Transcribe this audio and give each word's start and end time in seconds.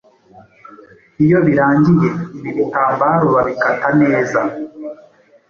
Iyo 1.23 1.37
birangiye, 1.45 2.07
ibi 2.37 2.49
bitambaro 2.57 3.25
babikata 3.35 3.87
neza 4.01 4.39